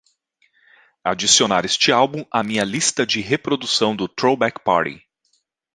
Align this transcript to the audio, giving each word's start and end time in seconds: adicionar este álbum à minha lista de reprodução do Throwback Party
adicionar 1.05 1.63
este 1.63 1.91
álbum 1.93 2.25
à 2.31 2.41
minha 2.41 2.63
lista 2.65 3.05
de 3.05 3.21
reprodução 3.21 3.95
do 3.95 4.07
Throwback 4.07 4.59
Party 4.63 4.99